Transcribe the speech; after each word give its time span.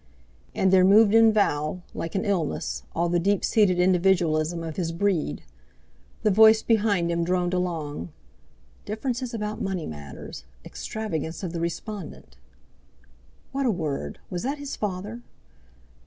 And 0.55 0.73
there 0.73 0.83
moved 0.83 1.13
in 1.13 1.31
Val, 1.31 1.83
like 1.93 2.15
an 2.15 2.25
illness, 2.25 2.81
all 2.95 3.07
the 3.07 3.19
deep 3.19 3.45
seated 3.45 3.77
individualism 3.79 4.63
of 4.63 4.75
his 4.75 4.91
breed. 4.91 5.43
The 6.23 6.31
voice 6.31 6.63
behind 6.63 7.11
him 7.11 7.23
droned 7.23 7.53
along: 7.53 8.09
"Differences 8.83 9.31
about 9.31 9.61
money 9.61 9.85
matters—extravagance 9.85 11.43
of 11.43 11.53
the 11.53 11.59
respondent" 11.61 12.35
(What 13.51 13.67
a 13.67 13.69
word! 13.71 14.17
Was 14.31 14.41
that 14.41 14.57
his 14.57 14.75
father?) 14.75 15.21